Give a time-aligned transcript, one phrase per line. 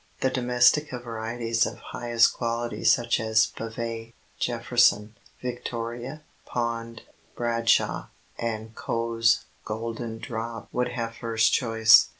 [0.21, 7.03] The Domestica varieties of highest quality such as Bavay, Jefferson, Victoria, Pond,
[7.35, 8.07] Bradshaw,
[8.39, 12.07] and Coe's Golden Drop would have first choice.